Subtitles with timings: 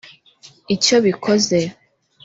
[0.75, 1.59] Icyo bikoze